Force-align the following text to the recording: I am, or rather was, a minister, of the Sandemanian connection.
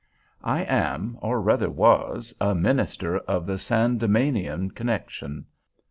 I 0.43 0.63
am, 0.63 1.19
or 1.21 1.39
rather 1.39 1.69
was, 1.69 2.33
a 2.41 2.55
minister, 2.55 3.17
of 3.19 3.45
the 3.45 3.59
Sandemanian 3.59 4.71
connection. 4.71 5.45